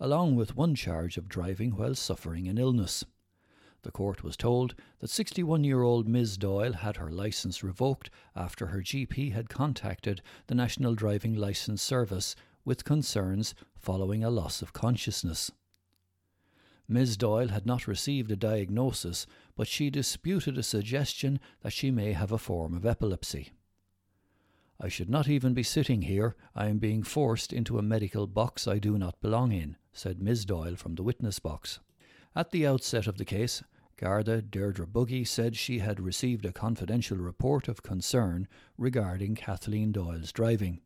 along 0.00 0.34
with 0.34 0.56
one 0.56 0.74
charge 0.74 1.18
of 1.18 1.28
driving 1.28 1.76
while 1.76 1.94
suffering 1.94 2.48
an 2.48 2.56
illness. 2.56 3.04
The 3.82 3.92
court 3.92 4.24
was 4.24 4.38
told 4.38 4.74
that 5.00 5.10
61 5.10 5.62
year 5.62 5.82
old 5.82 6.08
Ms. 6.08 6.38
Doyle 6.38 6.72
had 6.72 6.96
her 6.96 7.10
licence 7.10 7.62
revoked 7.62 8.08
after 8.34 8.68
her 8.68 8.80
GP 8.80 9.34
had 9.34 9.50
contacted 9.50 10.22
the 10.46 10.54
National 10.54 10.94
Driving 10.94 11.34
Licence 11.34 11.82
Service 11.82 12.34
with 12.64 12.84
concerns 12.84 13.54
following 13.76 14.24
a 14.24 14.30
loss 14.30 14.62
of 14.62 14.72
consciousness. 14.72 15.50
Ms. 16.90 17.16
Doyle 17.16 17.48
had 17.48 17.66
not 17.66 17.86
received 17.86 18.32
a 18.32 18.36
diagnosis, 18.36 19.24
but 19.54 19.68
she 19.68 19.90
disputed 19.90 20.58
a 20.58 20.62
suggestion 20.64 21.38
that 21.62 21.72
she 21.72 21.92
may 21.92 22.12
have 22.12 22.32
a 22.32 22.38
form 22.38 22.74
of 22.74 22.84
epilepsy. 22.84 23.52
I 24.80 24.88
should 24.88 25.08
not 25.08 25.28
even 25.28 25.54
be 25.54 25.62
sitting 25.62 26.02
here. 26.02 26.34
I 26.54 26.66
am 26.66 26.78
being 26.78 27.04
forced 27.04 27.52
into 27.52 27.78
a 27.78 27.82
medical 27.82 28.26
box 28.26 28.66
I 28.66 28.78
do 28.78 28.98
not 28.98 29.20
belong 29.20 29.52
in, 29.52 29.76
said 29.92 30.20
Ms. 30.20 30.44
Doyle 30.44 30.74
from 30.74 30.96
the 30.96 31.04
witness 31.04 31.38
box. 31.38 31.78
At 32.34 32.50
the 32.50 32.66
outset 32.66 33.06
of 33.06 33.18
the 33.18 33.24
case, 33.24 33.62
Garda 33.96 34.42
Deirdre 34.42 34.86
Buggy 34.86 35.24
said 35.24 35.56
she 35.56 35.78
had 35.78 36.00
received 36.00 36.44
a 36.44 36.52
confidential 36.52 37.18
report 37.18 37.68
of 37.68 37.82
concern 37.84 38.48
regarding 38.78 39.36
Kathleen 39.36 39.92
Doyle's 39.92 40.32
driving. 40.32 40.80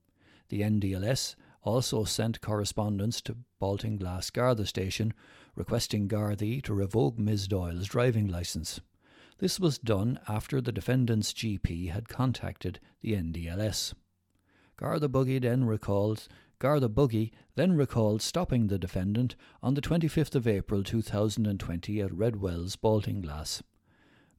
The 0.49 0.61
NDLS 0.61 1.37
also 1.62 2.04
sent 2.04 2.40
correspondence 2.40 3.20
to 3.23 3.37
Baltinglass 3.61 4.32
Garda 4.32 4.66
Station 4.66 5.14
requesting 5.54 6.08
Gardaí 6.08 6.62
to 6.62 6.75
revoke 6.75 7.18
Ms. 7.18 7.49
Doyle's 7.49 7.88
driving 7.88 8.26
licence. 8.28 8.80
This 9.38 9.58
was 9.58 9.78
done 9.78 10.20
after 10.28 10.61
the 10.61 10.73
defendant's 10.73 11.32
GP 11.32 11.90
had 11.90 12.08
contacted 12.08 12.80
the 13.00 13.12
NDLS. 13.12 13.94
Garda 14.76 15.08
Buggy 15.08 15.38
then 15.38 15.64
recalled 15.64 16.26
Garda 16.58 16.88
Buggy 16.88 17.32
then 17.56 17.76
recalled 17.76 18.23
stopping 18.23 18.68
the 18.68 18.78
defendant 18.78 19.37
on 19.62 19.75
the 19.75 19.80
25th 19.80 20.34
of 20.34 20.49
April 20.49 20.82
2020 20.82 22.00
at 22.00 22.11
Redwells, 22.11 22.76
Baltinglass. 22.76 23.62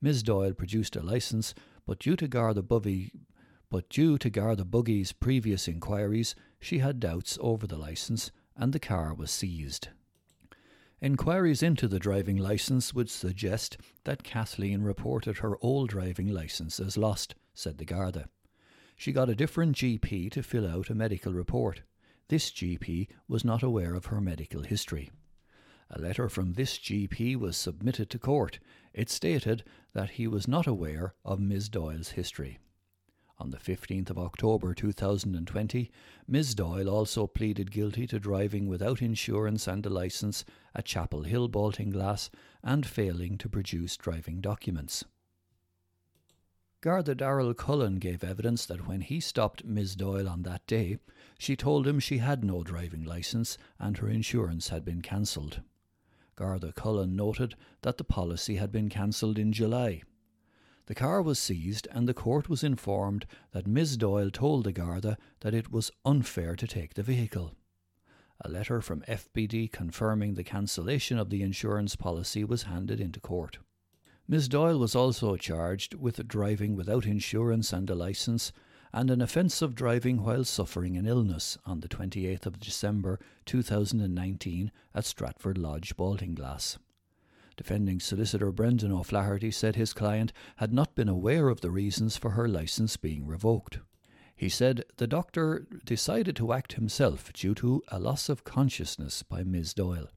Ms. 0.01 0.24
Doyle 0.24 0.53
produced 0.53 0.95
a 0.95 1.01
licence, 1.01 1.53
but 1.86 2.00
due 2.00 2.15
to 2.15 2.27
Garda 2.27 2.62
Buggy, 2.62 3.12
but 3.69 3.89
due 3.89 4.17
to 4.17 4.29
Garda 4.29 4.65
Buggy's 4.65 5.12
previous 5.12 5.67
inquiries, 5.67 6.36
she 6.60 6.79
had 6.79 7.00
doubts 7.00 7.38
over 7.41 7.67
the 7.67 7.77
licence 7.77 8.31
and 8.55 8.74
the 8.74 8.79
car 8.79 9.13
was 9.13 9.31
seized. 9.31 9.89
Inquiries 11.05 11.62
into 11.62 11.88
the 11.88 12.00
driving 12.00 12.35
licence 12.35 12.91
would 12.91 13.12
suggest 13.12 13.77
that 14.05 14.24
Kathleen 14.24 14.81
reported 14.81 15.38
her 15.38 15.55
old 15.62 15.88
driving 15.88 16.29
licence 16.29 16.79
as 16.79 16.97
lost, 16.97 17.35
said 17.53 17.77
the 17.77 17.85
Garda. 17.85 18.27
She 18.95 19.12
got 19.12 19.29
a 19.29 19.35
different 19.35 19.75
GP 19.75 20.31
to 20.31 20.41
fill 20.41 20.67
out 20.67 20.89
a 20.89 20.95
medical 20.95 21.31
report. 21.31 21.83
This 22.29 22.50
GP 22.50 23.07
was 23.27 23.45
not 23.45 23.62
aware 23.62 23.93
of 23.93 24.07
her 24.07 24.19
medical 24.19 24.63
history. 24.63 25.12
A 25.91 26.01
letter 26.01 26.27
from 26.27 26.53
this 26.53 26.79
GP 26.79 27.35
was 27.35 27.55
submitted 27.55 28.09
to 28.09 28.17
court. 28.17 28.57
It 28.91 29.12
stated 29.12 29.63
that 29.93 30.09
he 30.09 30.25
was 30.25 30.47
not 30.47 30.65
aware 30.65 31.13
of 31.24 31.39
Ms. 31.39 31.69
Doyle's 31.69 32.09
history. 32.09 32.57
On 33.37 33.49
the 33.49 33.57
15th 33.57 34.09
of 34.09 34.17
October 34.17 34.73
2020, 34.73 35.91
Ms. 36.25 36.55
Doyle 36.55 36.89
also 36.89 37.27
pleaded 37.27 37.69
guilty 37.69 38.07
to 38.07 38.17
driving 38.17 38.67
without 38.67 39.01
insurance 39.01 39.67
and 39.67 39.85
a 39.85 39.89
licence 39.89 40.45
at 40.73 40.85
Chapel 40.85 41.23
Hill 41.23 41.49
Baltinglass 41.49 42.29
and 42.63 42.85
failing 42.85 43.37
to 43.39 43.49
produce 43.49 43.97
driving 43.97 44.39
documents. 44.39 45.03
Garda 46.79 47.13
Darrell 47.13 47.53
Cullen 47.53 47.95
gave 47.95 48.23
evidence 48.23 48.65
that 48.67 48.87
when 48.87 49.01
he 49.01 49.19
stopped 49.19 49.65
Ms. 49.65 49.95
Doyle 49.97 50.29
on 50.29 50.43
that 50.43 50.65
day, 50.65 50.99
she 51.37 51.57
told 51.57 51.85
him 51.85 51.99
she 51.99 52.19
had 52.19 52.43
no 52.43 52.63
driving 52.63 53.03
licence 53.03 53.57
and 53.77 53.97
her 53.97 54.07
insurance 54.07 54.69
had 54.69 54.85
been 54.85 55.01
cancelled. 55.01 55.61
Garda 56.35 56.71
Cullen 56.71 57.15
noted 57.15 57.55
that 57.81 57.97
the 57.97 58.03
policy 58.05 58.55
had 58.55 58.71
been 58.71 58.87
cancelled 58.87 59.37
in 59.37 59.51
July. 59.51 60.03
The 60.87 60.95
car 60.95 61.21
was 61.21 61.39
seized 61.39 61.87
and 61.91 62.07
the 62.07 62.13
court 62.13 62.47
was 62.47 62.63
informed 62.63 63.25
that 63.51 63.65
Ms. 63.65 63.97
Doyle 63.97 64.29
told 64.29 64.63
the 64.65 64.71
Garda 64.71 65.17
that 65.39 65.53
it 65.53 65.71
was 65.71 65.91
unfair 66.05 66.55
to 66.55 66.67
take 66.67 66.93
the 66.93 67.03
vehicle. 67.03 67.55
A 68.41 68.49
letter 68.49 68.81
from 68.81 69.01
FBD 69.01 69.71
confirming 69.71 70.33
the 70.33 70.43
cancellation 70.43 71.17
of 71.17 71.29
the 71.29 71.41
insurance 71.41 71.95
policy 71.95 72.43
was 72.43 72.63
handed 72.63 72.99
into 72.99 73.19
court. 73.19 73.57
Ms. 74.27 74.47
Doyle 74.47 74.77
was 74.77 74.95
also 74.95 75.35
charged 75.37 75.95
with 75.95 76.27
driving 76.27 76.75
without 76.75 77.05
insurance 77.05 77.71
and 77.71 77.89
a 77.89 77.95
licence 77.95 78.51
and 78.93 79.09
an 79.09 79.21
offence 79.21 79.61
of 79.61 79.75
driving 79.75 80.23
while 80.23 80.43
suffering 80.43 80.97
an 80.97 81.05
illness 81.05 81.57
on 81.65 81.79
the 81.79 81.87
28th 81.87 82.45
of 82.45 82.59
December 82.59 83.19
2019 83.45 84.71
at 84.93 85.05
Stratford 85.05 85.57
Lodge, 85.57 85.95
Baltinglass. 85.95 86.77
Defending 87.57 88.00
solicitor 88.00 88.51
Brendan 88.51 88.91
O'Flaherty 88.91 89.50
said 89.50 89.75
his 89.75 89.93
client 89.93 90.33
had 90.57 90.74
not 90.74 90.95
been 90.95 91.07
aware 91.07 91.47
of 91.47 91.62
the 91.62 91.71
reasons 91.71 92.17
for 92.17 92.31
her 92.31 92.47
licence 92.47 92.97
being 92.97 93.25
revoked. 93.25 93.79
He 94.35 94.50
said 94.50 94.83
the 94.97 95.07
doctor 95.07 95.65
decided 95.85 96.35
to 96.35 96.51
act 96.51 96.74
himself 96.74 97.31
due 97.31 97.55
to 97.55 97.81
a 97.88 98.00
loss 98.00 98.27
of 98.27 98.43
consciousness 98.43 99.24
by 99.24 99.43
Ms. 99.43 99.74
Doyle. 99.74 100.09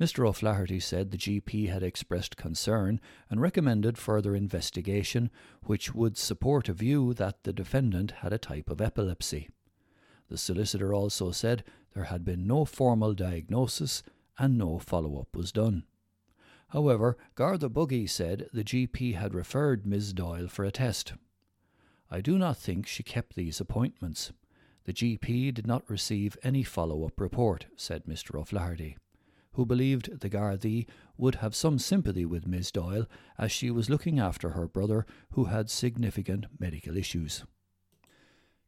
Mr. 0.00 0.26
O'Flaherty 0.26 0.80
said 0.80 1.10
the 1.10 1.18
GP 1.18 1.68
had 1.68 1.82
expressed 1.82 2.36
concern 2.36 3.00
and 3.28 3.40
recommended 3.40 3.98
further 3.98 4.34
investigation, 4.34 5.28
which 5.64 5.94
would 5.94 6.16
support 6.16 6.68
a 6.68 6.72
view 6.72 7.12
that 7.14 7.42
the 7.42 7.52
defendant 7.52 8.12
had 8.22 8.32
a 8.32 8.38
type 8.38 8.70
of 8.70 8.80
epilepsy. 8.80 9.50
The 10.28 10.38
solicitor 10.38 10.94
also 10.94 11.32
said 11.32 11.64
there 11.94 12.04
had 12.04 12.24
been 12.24 12.46
no 12.46 12.64
formal 12.64 13.12
diagnosis 13.12 14.02
and 14.38 14.56
no 14.56 14.78
follow 14.78 15.20
up 15.20 15.34
was 15.34 15.50
done. 15.52 15.84
However, 16.68 17.16
Garda 17.34 17.68
Buggy 17.68 18.06
said 18.06 18.48
the 18.52 18.64
GP 18.64 19.14
had 19.14 19.34
referred 19.34 19.86
Ms. 19.86 20.12
Doyle 20.12 20.48
for 20.48 20.64
a 20.64 20.70
test. 20.70 21.14
I 22.10 22.20
do 22.20 22.38
not 22.38 22.56
think 22.56 22.86
she 22.86 23.02
kept 23.02 23.34
these 23.34 23.60
appointments. 23.60 24.32
The 24.84 24.92
GP 24.92 25.54
did 25.54 25.66
not 25.66 25.88
receive 25.88 26.36
any 26.42 26.62
follow 26.62 27.04
up 27.04 27.20
report, 27.20 27.66
said 27.76 28.04
Mr. 28.04 28.38
O'Flaherty 28.38 28.96
who 29.58 29.66
believed 29.66 30.20
the 30.20 30.30
Gardaí 30.30 30.86
would 31.16 31.34
have 31.36 31.52
some 31.52 31.80
sympathy 31.80 32.24
with 32.24 32.46
Miss 32.46 32.70
Doyle 32.70 33.06
as 33.36 33.50
she 33.50 33.72
was 33.72 33.90
looking 33.90 34.20
after 34.20 34.50
her 34.50 34.68
brother 34.68 35.04
who 35.32 35.46
had 35.46 35.68
significant 35.68 36.46
medical 36.60 36.96
issues. 36.96 37.44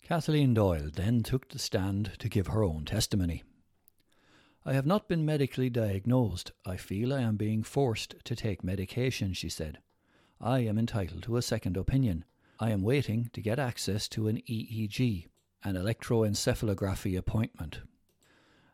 Kathleen 0.02 0.52
Doyle 0.52 0.90
then 0.92 1.23
took 1.23 1.49
the 1.49 1.61
stand 1.61 2.11
to 2.19 2.28
give 2.28 2.49
her 2.49 2.64
own 2.64 2.85
testimony. 2.85 3.45
I 4.64 4.74
have 4.74 4.84
not 4.84 5.08
been 5.08 5.24
medically 5.24 5.70
diagnosed. 5.70 6.52
I 6.66 6.76
feel 6.76 7.14
I 7.14 7.22
am 7.22 7.36
being 7.36 7.62
forced 7.62 8.16
to 8.24 8.36
take 8.36 8.62
medication, 8.62 9.32
she 9.32 9.48
said. 9.48 9.78
I 10.38 10.60
am 10.60 10.78
entitled 10.78 11.22
to 11.24 11.38
a 11.38 11.42
second 11.42 11.78
opinion. 11.78 12.26
I 12.58 12.70
am 12.70 12.82
waiting 12.82 13.30
to 13.32 13.40
get 13.40 13.58
access 13.58 14.06
to 14.08 14.28
an 14.28 14.42
EEG, 14.48 15.28
an 15.64 15.76
electroencephalography 15.76 17.16
appointment. 17.16 17.80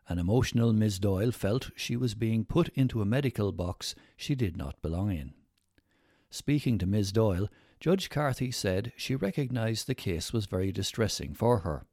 An 0.09 0.19
emotional 0.19 0.73
Miss 0.73 0.99
Doyle 0.99 1.31
felt 1.31 1.71
she 1.75 1.95
was 1.95 2.15
being 2.15 2.43
put 2.43 2.67
into 2.69 3.01
a 3.01 3.05
medical 3.05 3.53
box 3.53 3.95
she 4.17 4.35
did 4.35 4.57
not 4.57 4.81
belong 4.81 5.11
in. 5.11 5.33
Speaking 6.29 6.77
to 6.79 6.85
Miss 6.85 7.13
Doyle, 7.13 7.47
Judge 7.79 8.09
Carthy 8.09 8.51
said 8.51 8.91
she 8.97 9.15
recognised 9.15 9.87
the 9.87 9.95
case 9.95 10.33
was 10.33 10.47
very 10.47 10.73
distressing 10.73 11.33
for 11.33 11.59
her. 11.59 11.85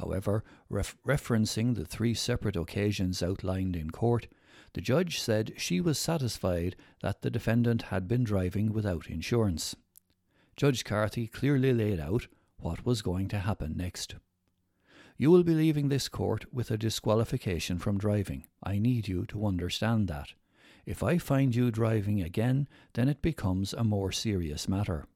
However, 0.00 0.42
ref- 0.70 0.96
referencing 1.06 1.74
the 1.74 1.84
three 1.84 2.14
separate 2.14 2.56
occasions 2.56 3.22
outlined 3.22 3.76
in 3.76 3.90
court, 3.90 4.28
the 4.72 4.80
judge 4.80 5.20
said 5.20 5.52
she 5.58 5.78
was 5.78 5.98
satisfied 5.98 6.74
that 7.02 7.20
the 7.20 7.30
defendant 7.30 7.82
had 7.82 8.08
been 8.08 8.24
driving 8.24 8.72
without 8.72 9.08
insurance. 9.08 9.76
Judge 10.56 10.84
Carthy 10.84 11.26
clearly 11.26 11.74
laid 11.74 12.00
out 12.00 12.28
what 12.58 12.86
was 12.86 13.02
going 13.02 13.28
to 13.28 13.40
happen 13.40 13.76
next. 13.76 14.14
You 15.18 15.30
will 15.30 15.42
be 15.42 15.54
leaving 15.54 15.90
this 15.90 16.08
court 16.08 16.46
with 16.50 16.70
a 16.70 16.78
disqualification 16.78 17.78
from 17.78 17.98
driving. 17.98 18.46
I 18.62 18.78
need 18.78 19.06
you 19.06 19.26
to 19.26 19.44
understand 19.44 20.08
that. 20.08 20.32
If 20.86 21.02
I 21.02 21.18
find 21.18 21.54
you 21.54 21.70
driving 21.70 22.22
again, 22.22 22.68
then 22.94 23.10
it 23.10 23.20
becomes 23.20 23.74
a 23.74 23.84
more 23.84 24.12
serious 24.12 24.66
matter. 24.66 25.06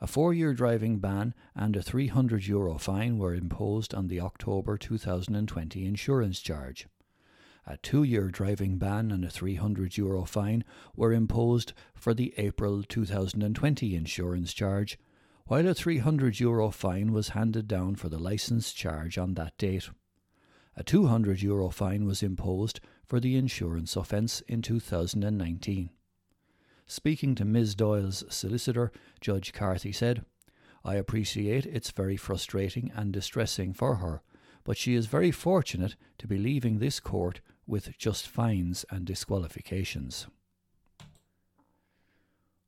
A 0.00 0.06
four 0.06 0.32
year 0.32 0.54
driving 0.54 0.98
ban 0.98 1.34
and 1.56 1.74
a 1.74 1.82
€300 1.82 2.46
Euro 2.46 2.78
fine 2.78 3.18
were 3.18 3.34
imposed 3.34 3.92
on 3.94 4.06
the 4.06 4.20
October 4.20 4.78
2020 4.78 5.84
insurance 5.84 6.38
charge. 6.40 6.86
A 7.66 7.76
two 7.78 8.04
year 8.04 8.28
driving 8.28 8.78
ban 8.78 9.10
and 9.10 9.24
a 9.24 9.28
€300 9.28 9.98
Euro 9.98 10.24
fine 10.24 10.64
were 10.94 11.12
imposed 11.12 11.72
for 11.94 12.14
the 12.14 12.32
April 12.38 12.84
2020 12.84 13.96
insurance 13.96 14.52
charge, 14.54 14.98
while 15.48 15.66
a 15.66 15.74
300 15.74 16.38
euro 16.40 16.70
fine 16.70 17.10
was 17.10 17.30
handed 17.30 17.66
down 17.66 17.96
for 17.96 18.08
the 18.08 18.18
licence 18.18 18.72
charge 18.72 19.18
on 19.18 19.34
that 19.34 19.56
date. 19.58 19.88
A 20.76 20.84
200 20.84 21.42
euro 21.42 21.70
fine 21.70 22.04
was 22.04 22.22
imposed 22.22 22.80
for 23.04 23.18
the 23.18 23.34
insurance 23.34 23.96
offence 23.96 24.42
in 24.42 24.62
2019. 24.62 25.90
Speaking 26.90 27.34
to 27.34 27.44
Ms. 27.44 27.74
Doyle's 27.74 28.24
solicitor, 28.30 28.90
Judge 29.20 29.52
Carthy 29.52 29.92
said, 29.92 30.24
I 30.82 30.94
appreciate 30.94 31.66
it's 31.66 31.90
very 31.90 32.16
frustrating 32.16 32.90
and 32.96 33.12
distressing 33.12 33.74
for 33.74 33.96
her, 33.96 34.22
but 34.64 34.78
she 34.78 34.94
is 34.94 35.04
very 35.04 35.30
fortunate 35.30 35.96
to 36.16 36.26
be 36.26 36.38
leaving 36.38 36.78
this 36.78 36.98
court 36.98 37.42
with 37.66 37.96
just 37.98 38.26
fines 38.26 38.86
and 38.90 39.04
disqualifications. 39.04 40.28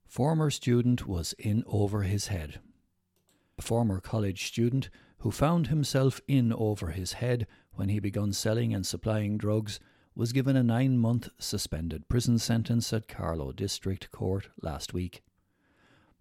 Former 0.06 0.50
student 0.50 1.06
was 1.06 1.32
in 1.38 1.64
over 1.66 2.02
his 2.02 2.26
head. 2.26 2.60
A 3.56 3.62
former 3.62 4.00
college 4.00 4.46
student 4.46 4.90
who 5.20 5.30
found 5.30 5.68
himself 5.68 6.20
in 6.28 6.52
over 6.52 6.90
his 6.90 7.14
head 7.14 7.46
when 7.72 7.88
he 7.88 8.00
began 8.00 8.34
selling 8.34 8.74
and 8.74 8.86
supplying 8.86 9.38
drugs 9.38 9.80
was 10.20 10.34
given 10.34 10.54
a 10.54 10.62
nine 10.62 10.98
month 10.98 11.30
suspended 11.38 12.06
prison 12.06 12.38
sentence 12.38 12.92
at 12.92 13.08
Carlow 13.08 13.52
District 13.52 14.10
Court 14.10 14.50
last 14.60 14.92
week. 14.92 15.22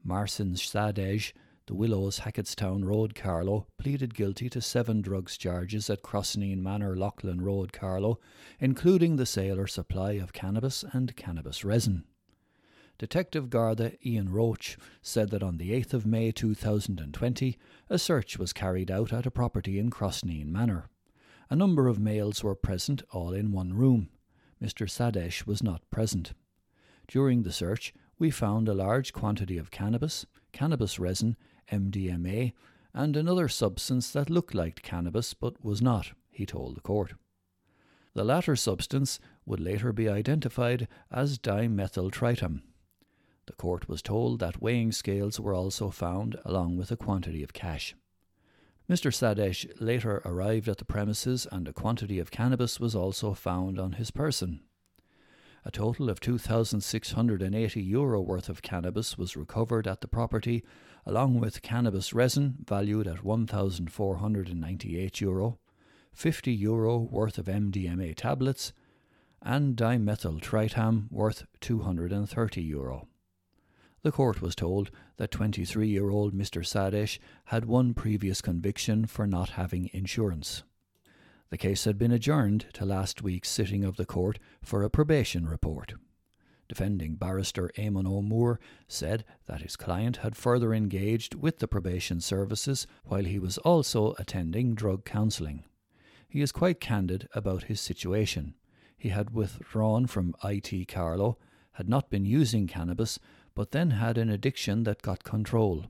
Marcin 0.01 0.53
Sadej, 0.53 1.34
the 1.65 1.75
Willows, 1.75 2.20
Hackettstown 2.20 2.86
Road, 2.86 3.13
Carlow, 3.13 3.68
pleaded 3.77 4.15
guilty 4.15 4.50
to 4.51 4.62
seven 4.62 5.01
drugs 5.01 5.36
charges 5.36 5.89
at 5.89 6.01
Crossneen 6.01 6.60
Manor, 6.60 6.96
Loughlin 6.96 7.41
Road, 7.41 7.74
Carlow, 7.74 8.22
including 8.58 9.18
the 9.18 9.25
sale 9.25 9.60
or 9.60 9.68
supply 9.68 10.13
of 10.13 10.32
cannabis 10.32 10.86
and 10.94 11.13
cannabis 11.18 11.65
resin. 11.65 12.06
Detective 12.98 13.50
Garda 13.50 13.91
Ian 14.08 14.32
Roach 14.32 14.77
said 15.01 15.29
that 15.32 15.44
on 15.44 15.58
the 15.58 15.72
8th 15.72 15.94
of 15.94 16.06
May 16.06 16.32
2020, 16.32 17.58
a 17.89 18.00
search 18.00 18.39
was 18.39 18.53
carried 18.53 18.89
out 18.89 19.12
at 19.12 19.25
a 19.25 19.32
property 19.32 19.77
in 19.77 19.89
Crossneen 19.89 20.46
Manor. 20.46 20.88
A 21.51 21.56
number 21.56 21.88
of 21.88 22.00
males 22.00 22.44
were 22.44 22.53
present, 22.53 23.01
all 23.12 23.34
in 23.34 23.51
one 23.51 23.74
room. 23.74 24.10
Mr. 24.62 24.88
Sadesh 24.88 25.48
was 25.48 25.63
not 25.63 25.89
present. 25.89 26.34
During 27.08 27.41
the 27.41 27.51
search, 27.51 27.91
we 28.20 28.29
found 28.29 28.70
a 28.70 28.74
large 28.75 29.13
quantity 29.13 29.58
of 29.58 29.72
cannabis, 29.72 30.27
cannabis 30.51 31.00
resin, 31.00 31.36
MDMA, 31.72 32.53
and 32.94 33.18
another 33.18 33.48
substance 33.48 34.12
that 34.12 34.29
looked 34.29 34.53
like 34.53 34.84
cannabis 34.84 35.34
but 35.34 35.63
was 35.65 35.82
not, 35.82 36.12
he 36.29 36.46
told 36.46 36.75
the 36.75 36.82
court. 36.82 37.13
The 38.13 38.24
latter 38.24 38.56
substance 38.56 39.20
would 39.46 39.60
later 39.60 39.91
be 39.91 40.08
identified 40.08 40.88
as 41.12 41.39
dimethyltryptamine. 41.39 42.62
The 43.48 43.53
court 43.53 43.89
was 43.89 44.03
told 44.03 44.39
that 44.39 44.62
weighing 44.62 44.91
scales 44.91 45.39
were 45.39 45.56
also 45.56 45.89
found, 45.89 46.36
along 46.46 46.77
with 46.77 46.91
a 46.91 46.98
quantity 46.98 47.41
of 47.41 47.53
cash. 47.53 47.96
Mr. 48.89 49.13
Sadesh 49.13 49.67
later 49.79 50.19
arrived 50.25 50.67
at 50.67 50.79
the 50.79 50.86
premises 50.86 51.46
and 51.51 51.67
a 51.67 51.74
quantity 51.74 52.17
of 52.17 52.31
cannabis 52.31 52.79
was 52.79 52.96
also 52.96 53.36
found 53.36 53.77
on 53.79 53.91
his 53.93 54.10
person. 54.10 54.62
A 55.63 55.69
total 55.69 56.10
of 56.10 56.19
2,680 56.19 57.81
euro 57.84 58.19
worth 58.19 58.50
of 58.50 58.63
cannabis 58.63 59.15
was 59.15 59.38
recovered 59.38 59.88
at 59.88 60.01
the 60.01 60.08
property, 60.08 60.63
along 61.05 61.39
with 61.39 61.62
cannabis 61.62 62.13
resin 62.13 62.55
valued 62.65 63.05
at 63.05 63.24
1,498 63.24 65.22
euro, 65.22 65.60
50 66.13 66.51
euro 66.51 66.98
worth 66.98 67.38
of 67.38 67.46
MDMA 67.46 68.15
tablets, 68.15 68.74
and 69.43 69.77
dimethyltryptamine 69.77 71.12
worth 71.12 71.46
230 71.62 72.62
euro. 72.63 73.09
The 74.01 74.12
court 74.12 74.41
was 74.41 74.56
told 74.56 74.91
that 75.18 75.32
23 75.32 75.88
year 75.88 76.10
old 76.10 76.34
Mr. 76.34 76.65
Sadesh 76.65 77.20
had 77.46 77.65
one 77.65 77.94
previous 77.94 78.41
conviction 78.41 79.06
for 79.06 79.27
not 79.27 79.51
having 79.51 79.89
insurance. 79.91 80.63
The 81.50 81.58
case 81.58 81.86
had 81.86 81.98
been 81.98 82.12
adjourned 82.12 82.68
to 82.74 82.86
last 82.86 83.22
week's 83.22 83.50
sitting 83.50 83.84
of 83.84 83.98
the 83.98 84.06
court 84.06 84.39
for 84.62 84.84
a 84.84 84.89
probation 84.89 85.48
report. 85.48 85.94
Defending 86.70 87.15
barrister 87.15 87.72
Eamon 87.75 88.06
O'Moore 88.06 88.60
said 88.88 89.25
that 89.48 89.63
his 89.63 89.75
client 89.75 90.18
had 90.18 90.38
further 90.38 90.74
engaged 90.74 91.34
with 91.34 91.58
the 91.58 91.68
probation 91.68 92.22
services 92.22 92.86
while 93.03 93.24
he 93.24 93.39
was 93.39 93.58
also 93.60 94.13
attending 94.20 94.75
drug 94.75 95.03
counselling. 95.03 95.63
He 96.27 96.41
is 96.41 96.51
quite 96.51 96.79
candid 96.79 97.27
about 97.34 97.63
his 97.63 97.82
situation. 97.82 98.53
He 98.96 99.10
had 99.10 99.34
withdrawn 99.34 100.06
from 100.06 100.36
IT 100.44 100.88
Carlow, 100.88 101.39
had 101.74 101.89
not 101.89 102.12
been 102.12 102.25
using 102.25 102.68
cannabis, 102.68 103.18
but 103.60 103.72
then 103.72 103.92
had 103.92 104.18
an 104.18 104.30
addiction 104.30 104.84
that 104.84 105.01
got 105.01 105.25
control. 105.25 105.84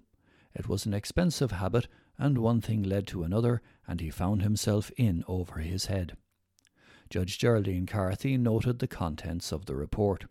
It 0.56 0.68
was 0.68 0.88
an 0.88 0.94
expensive 0.96 1.52
habit, 1.52 1.88
and 2.17 2.39
one 2.39 2.62
thing 2.62 2.82
led 2.82 3.06
to 3.06 3.22
another, 3.22 3.62
and 3.88 4.02
he 4.02 4.10
found 4.10 4.41
himself 4.41 4.89
in 4.98 5.24
over 5.28 5.60
his 5.60 5.86
head. 5.86 6.17
Judge 7.12 7.38
Geraldine 7.38 7.86
Carthy 7.86 8.38
noted 8.38 8.80
the 8.80 8.88
contents 8.88 9.52
of 9.52 9.67
the 9.67 9.76
report. 9.76 10.26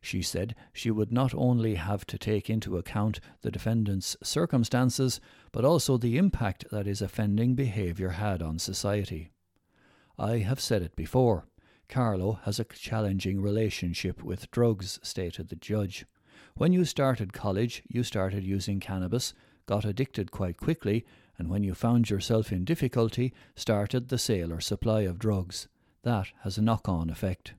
She 0.00 0.22
said 0.22 0.54
she 0.72 0.92
would 0.92 1.10
not 1.10 1.34
only 1.34 1.74
have 1.74 2.06
to 2.06 2.16
take 2.16 2.48
into 2.48 2.78
account 2.78 3.18
the 3.40 3.50
defendant's 3.50 4.16
circumstances, 4.22 5.20
but 5.50 5.64
also 5.64 5.98
the 5.98 6.16
impact 6.16 6.66
that 6.70 6.86
his 6.86 7.02
offending 7.02 7.56
behaviour 7.56 8.10
had 8.10 8.40
on 8.42 8.60
society. 8.60 9.32
I 10.16 10.38
have 10.38 10.60
said 10.60 10.82
it 10.82 10.94
before. 10.94 11.48
Carlow 11.88 12.38
has 12.44 12.60
a 12.60 12.64
challenging 12.64 13.40
relationship 13.40 14.22
with 14.22 14.52
drugs, 14.52 15.00
stated 15.02 15.48
the 15.48 15.56
judge. 15.56 16.06
When 16.54 16.72
you 16.72 16.84
started 16.84 17.32
college, 17.32 17.82
you 17.88 18.02
started 18.02 18.44
using 18.44 18.80
cannabis, 18.80 19.34
got 19.66 19.84
addicted 19.84 20.30
quite 20.30 20.56
quickly, 20.56 21.04
and 21.38 21.48
when 21.48 21.62
you 21.62 21.74
found 21.74 22.08
yourself 22.08 22.52
in 22.52 22.64
difficulty, 22.64 23.32
started 23.54 24.08
the 24.08 24.18
sale 24.18 24.52
or 24.52 24.60
supply 24.60 25.02
of 25.02 25.18
drugs. 25.18 25.68
That 26.02 26.28
has 26.42 26.56
a 26.56 26.62
knock 26.62 26.88
on 26.88 27.10
effect. 27.10 27.54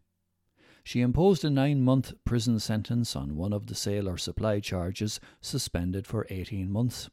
She 0.84 1.02
imposed 1.02 1.44
a 1.44 1.50
nine 1.50 1.82
month 1.82 2.14
prison 2.24 2.60
sentence 2.60 3.16
on 3.16 3.36
one 3.36 3.52
of 3.52 3.68
the 3.68 3.76
sale 3.76 4.08
or 4.08 4.18
supply 4.18 4.62
charges, 4.62 5.20
suspended 5.42 6.08
for 6.08 6.26
18 6.30 6.72
months. 6.72 7.10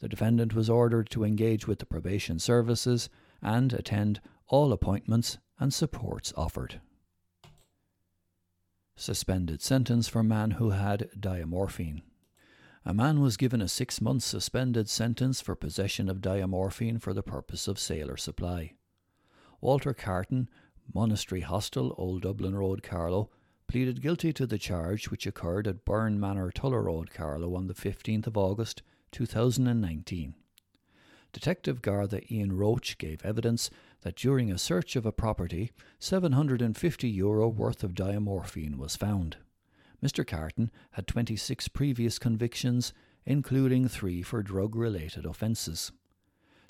The 0.00 0.08
defendant 0.08 0.54
was 0.54 0.68
ordered 0.68 1.08
to 1.10 1.22
engage 1.22 1.68
with 1.68 1.78
the 1.78 1.86
probation 1.86 2.40
services 2.40 3.08
and 3.40 3.72
attend 3.72 4.20
all 4.48 4.72
appointments 4.72 5.38
and 5.60 5.72
supports 5.72 6.32
offered. 6.36 6.80
Suspended 8.96 9.62
sentence 9.62 10.08
for 10.08 10.22
man 10.22 10.52
who 10.52 10.70
had 10.70 11.10
diamorphine. 11.18 12.02
A 12.84 12.92
man 12.92 13.20
was 13.20 13.36
given 13.36 13.60
a 13.60 13.68
six 13.68 14.00
month 14.00 14.22
suspended 14.22 14.88
sentence 14.88 15.40
for 15.40 15.54
possession 15.54 16.08
of 16.08 16.20
diamorphine 16.20 17.00
for 17.00 17.14
the 17.14 17.22
purpose 17.22 17.68
of 17.68 17.78
sale 17.78 18.10
or 18.10 18.16
supply. 18.16 18.74
Walter 19.60 19.94
Carton, 19.94 20.48
Monastery 20.92 21.40
Hostel, 21.40 21.94
Old 21.96 22.22
Dublin 22.22 22.54
Road, 22.54 22.82
Carlow, 22.82 23.30
pleaded 23.68 24.02
guilty 24.02 24.32
to 24.32 24.46
the 24.46 24.58
charge 24.58 25.10
which 25.10 25.26
occurred 25.26 25.66
at 25.66 25.84
Burn 25.84 26.18
Manor, 26.20 26.50
Tullow 26.50 26.84
Road, 26.84 27.10
Carlow 27.10 27.54
on 27.54 27.68
the 27.68 27.74
15th 27.74 28.26
of 28.26 28.36
August 28.36 28.82
2019. 29.12 30.34
Detective 31.32 31.80
Garda 31.80 32.20
Ian 32.30 32.52
Roach 32.52 32.98
gave 32.98 33.24
evidence 33.24 33.70
that 34.02 34.16
during 34.16 34.52
a 34.52 34.58
search 34.58 34.96
of 34.96 35.06
a 35.06 35.12
property, 35.12 35.72
750 35.98 37.08
euro 37.08 37.48
worth 37.48 37.82
of 37.82 37.94
diamorphine 37.94 38.76
was 38.76 38.96
found. 38.96 39.38
Mr. 40.04 40.26
Carton 40.26 40.70
had 40.92 41.06
26 41.06 41.68
previous 41.68 42.18
convictions, 42.18 42.92
including 43.24 43.88
three 43.88 44.20
for 44.20 44.42
drug 44.42 44.76
related 44.76 45.24
offences. 45.24 45.90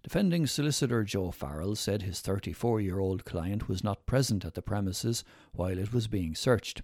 Defending 0.05 0.47
solicitor 0.47 1.03
Joe 1.03 1.33
Farrell 1.33 1.75
said 1.75 2.03
his 2.03 2.21
34 2.21 2.81
year 2.81 3.01
old 3.01 3.25
client 3.25 3.69
was 3.69 3.83
not 3.83 4.07
present 4.07 4.45
at 4.45 4.55
the 4.55 4.63
premises 4.63 5.25
while 5.53 5.77
it 5.77 5.93
was 5.93 6.07
being 6.07 6.37
searched. 6.37 6.83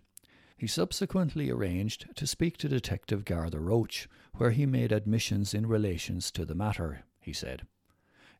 He 0.56 0.66
subsequently 0.66 1.48
arranged 1.48 2.08
to 2.16 2.26
speak 2.26 2.56
to 2.58 2.68
Detective 2.68 3.24
Garda 3.24 3.60
Roach, 3.60 4.08
where 4.34 4.50
he 4.50 4.66
made 4.66 4.90
admissions 4.90 5.54
in 5.54 5.66
relations 5.66 6.32
to 6.32 6.44
the 6.44 6.56
matter 6.56 7.04
he 7.28 7.32
said. 7.34 7.66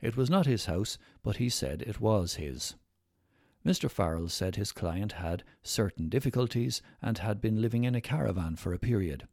It 0.00 0.16
was 0.16 0.30
not 0.30 0.46
his 0.46 0.64
house, 0.64 0.96
but 1.22 1.36
he 1.36 1.50
said 1.50 1.82
it 1.82 2.00
was 2.00 2.36
his. 2.36 2.74
Mr. 3.66 3.90
Farrell 3.90 4.30
said 4.30 4.56
his 4.56 4.72
client 4.72 5.12
had 5.12 5.44
certain 5.62 6.08
difficulties 6.08 6.80
and 7.02 7.18
had 7.18 7.38
been 7.38 7.60
living 7.60 7.84
in 7.84 7.94
a 7.94 8.00
caravan 8.00 8.56
for 8.56 8.72
a 8.72 8.78
period. 8.78 9.28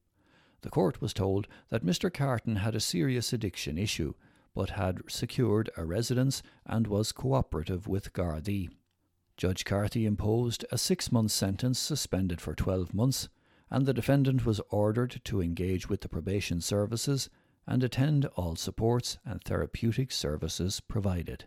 The 0.60 0.70
court 0.70 1.00
was 1.00 1.14
told 1.14 1.48
that 1.70 1.86
Mr. 1.86 2.14
Carton 2.14 2.58
had 2.58 2.76
a 2.76 2.82
serious 2.82 3.32
addiction 3.32 3.78
issue, 3.78 4.14
but 4.54 4.72
had 4.72 5.10
secured 5.10 5.70
a 5.78 5.86
residence 5.86 6.44
and 6.66 6.86
was 6.86 7.14
cooperative 7.14 7.88
with 7.88 8.12
Gardaí. 8.12 8.68
Judge 9.38 9.64
Carthy 9.64 10.06
imposed 10.06 10.66
a 10.70 10.78
six 10.78 11.14
month 11.14 11.32
sentence 11.32 11.80
suspended 11.80 12.42
for 12.42 12.56
12 12.56 12.94
months, 12.94 13.30
and 13.72 13.86
the 13.86 13.94
defendant 13.94 14.46
was 14.46 14.60
ordered 14.70 15.22
to 15.24 15.42
engage 15.42 15.88
with 15.88 16.02
the 16.02 16.10
probation 16.10 16.60
services 16.60 17.30
and 17.68 17.84
attend 17.84 18.26
all 18.36 18.56
supports 18.56 19.18
and 19.26 19.44
therapeutic 19.44 20.12
services 20.12 20.80
provided. 20.80 21.46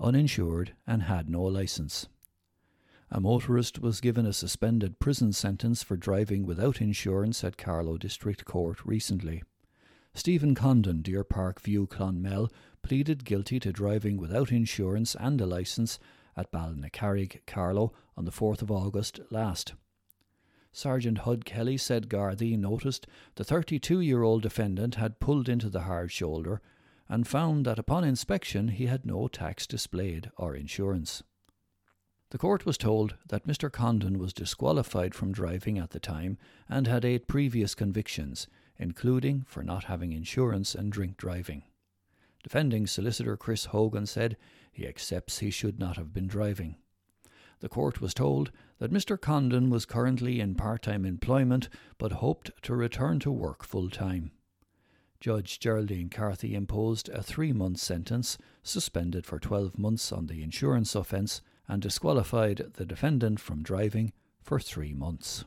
Uninsured 0.00 0.74
and 0.86 1.04
had 1.04 1.28
no 1.28 1.42
license. 1.42 2.08
A 3.10 3.20
motorist 3.20 3.78
was 3.78 4.00
given 4.00 4.26
a 4.26 4.32
suspended 4.32 4.98
prison 4.98 5.32
sentence 5.32 5.82
for 5.82 5.96
driving 5.96 6.44
without 6.44 6.80
insurance 6.80 7.44
at 7.44 7.56
Carlow 7.56 7.96
District 7.96 8.44
Court 8.44 8.84
recently. 8.84 9.42
Stephen 10.14 10.54
Condon, 10.54 11.02
Deer 11.02 11.24
Park 11.24 11.60
View, 11.60 11.86
Clonmel, 11.86 12.50
pleaded 12.82 13.24
guilty 13.24 13.58
to 13.60 13.72
driving 13.72 14.16
without 14.16 14.52
insurance 14.52 15.14
and 15.18 15.40
a 15.40 15.46
licence 15.46 15.98
at 16.36 16.50
Ballynacarrig, 16.52 17.40
Carlow, 17.46 17.92
on 18.16 18.24
the 18.24 18.32
4th 18.32 18.62
of 18.62 18.70
August 18.70 19.20
last. 19.30 19.74
Sergeant 20.76 21.18
Hud 21.18 21.44
Kelly 21.44 21.76
said 21.76 22.08
Gardaí 22.08 22.58
noticed 22.58 23.06
the 23.36 23.44
32 23.44 24.00
year 24.00 24.24
old 24.24 24.42
defendant 24.42 24.96
had 24.96 25.20
pulled 25.20 25.48
into 25.48 25.70
the 25.70 25.82
hard 25.82 26.10
shoulder 26.10 26.60
and 27.08 27.28
found 27.28 27.64
that 27.64 27.78
upon 27.78 28.02
inspection 28.02 28.68
he 28.68 28.86
had 28.86 29.06
no 29.06 29.28
tax 29.28 29.68
displayed 29.68 30.32
or 30.36 30.56
insurance. 30.56 31.22
The 32.30 32.38
court 32.38 32.66
was 32.66 32.76
told 32.76 33.14
that 33.28 33.46
Mr. 33.46 33.70
Condon 33.70 34.18
was 34.18 34.32
disqualified 34.32 35.14
from 35.14 35.30
driving 35.30 35.78
at 35.78 35.90
the 35.90 36.00
time 36.00 36.38
and 36.68 36.88
had 36.88 37.04
eight 37.04 37.28
previous 37.28 37.76
convictions, 37.76 38.48
including 38.76 39.44
for 39.46 39.62
not 39.62 39.84
having 39.84 40.10
insurance 40.10 40.74
and 40.74 40.90
drink 40.90 41.16
driving. 41.16 41.62
Defending 42.42 42.88
solicitor 42.88 43.36
Chris 43.36 43.66
Hogan 43.66 44.06
said 44.06 44.36
he 44.72 44.88
accepts 44.88 45.38
he 45.38 45.50
should 45.50 45.78
not 45.78 45.96
have 45.96 46.12
been 46.12 46.26
driving. 46.26 46.74
The 47.64 47.70
court 47.70 48.02
was 48.02 48.12
told 48.12 48.50
that 48.78 48.92
Mr. 48.92 49.18
Condon 49.18 49.70
was 49.70 49.86
currently 49.86 50.38
in 50.38 50.54
part 50.54 50.82
time 50.82 51.06
employment 51.06 51.70
but 51.96 52.12
hoped 52.12 52.50
to 52.64 52.74
return 52.74 53.20
to 53.20 53.32
work 53.32 53.64
full 53.64 53.88
time. 53.88 54.32
Judge 55.18 55.58
Geraldine 55.58 56.10
Carthy 56.10 56.54
imposed 56.54 57.08
a 57.08 57.22
three 57.22 57.54
month 57.54 57.78
sentence, 57.78 58.36
suspended 58.62 59.24
for 59.24 59.38
12 59.38 59.78
months 59.78 60.12
on 60.12 60.26
the 60.26 60.42
insurance 60.42 60.94
offence, 60.94 61.40
and 61.66 61.80
disqualified 61.80 62.72
the 62.74 62.84
defendant 62.84 63.40
from 63.40 63.62
driving 63.62 64.12
for 64.42 64.60
three 64.60 64.92
months. 64.92 65.46